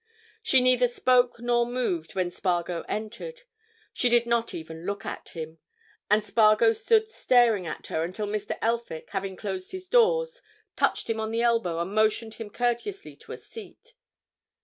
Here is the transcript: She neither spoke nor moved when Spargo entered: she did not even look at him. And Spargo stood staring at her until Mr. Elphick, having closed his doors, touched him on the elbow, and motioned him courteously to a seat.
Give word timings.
She 0.41 0.61
neither 0.61 0.87
spoke 0.87 1.39
nor 1.39 1.63
moved 1.67 2.15
when 2.15 2.31
Spargo 2.31 2.81
entered: 2.87 3.43
she 3.93 4.09
did 4.09 4.25
not 4.25 4.51
even 4.51 4.83
look 4.83 5.05
at 5.05 5.29
him. 5.29 5.59
And 6.09 6.25
Spargo 6.25 6.73
stood 6.73 7.07
staring 7.07 7.67
at 7.67 7.85
her 7.85 8.01
until 8.03 8.25
Mr. 8.25 8.57
Elphick, 8.63 9.11
having 9.11 9.35
closed 9.35 9.73
his 9.73 9.87
doors, 9.87 10.41
touched 10.75 11.07
him 11.07 11.19
on 11.19 11.29
the 11.29 11.43
elbow, 11.43 11.79
and 11.79 11.93
motioned 11.93 12.33
him 12.41 12.49
courteously 12.49 13.15
to 13.17 13.33
a 13.33 13.37
seat. 13.37 13.93